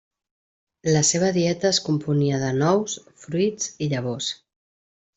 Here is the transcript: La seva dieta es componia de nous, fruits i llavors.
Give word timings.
La 0.95 1.03
seva 1.09 1.29
dieta 1.35 1.69
es 1.71 1.81
componia 1.89 2.41
de 2.47 2.51
nous, 2.65 2.99
fruits 3.27 3.71
i 3.89 3.95
llavors. 3.97 4.35